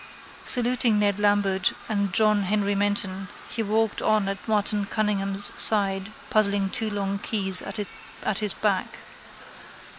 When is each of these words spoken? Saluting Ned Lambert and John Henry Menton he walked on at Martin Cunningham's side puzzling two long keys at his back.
Saluting 0.45 0.97
Ned 0.97 1.19
Lambert 1.19 1.73
and 1.87 2.11
John 2.11 2.41
Henry 2.41 2.73
Menton 2.73 3.27
he 3.51 3.61
walked 3.61 4.01
on 4.01 4.27
at 4.27 4.47
Martin 4.47 4.85
Cunningham's 4.85 5.51
side 5.61 6.11
puzzling 6.31 6.71
two 6.71 6.89
long 6.89 7.19
keys 7.19 7.61
at 7.61 8.39
his 8.39 8.53
back. 8.55 8.97